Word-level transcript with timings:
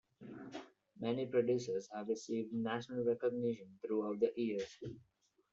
Many 0.99 1.27
producers 1.27 1.87
have 1.93 2.07
received 2.07 2.53
national 2.53 3.03
recognition 3.05 3.77
throughout 3.85 4.19
the 4.19 4.33
years. 4.35 4.79